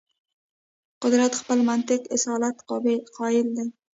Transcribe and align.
قدرت 1.03 1.33
خپل 1.41 1.57
منطق 1.69 2.01
اصالت 2.15 2.55
قایل 3.17 3.47
دی. 3.55 3.65